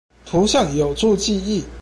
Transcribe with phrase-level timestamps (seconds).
[0.25, 1.65] 圖像有助記憶！